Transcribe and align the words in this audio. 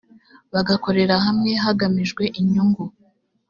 bagakorera 0.53 1.15
hamwe 1.25 1.51
hagamijwe 1.63 2.23
inyungu 2.39 2.83